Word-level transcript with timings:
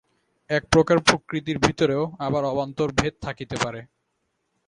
এক 0.49 0.63
প্রকার 0.71 0.97
প্রকৃতির 0.99 1.57
ভিতরেও 1.57 2.03
আবার 2.19 2.43
অবান্তর 2.45 2.89
ভেদ 2.97 3.13
থাকিতে 3.21 3.55
পারে। 3.63 3.81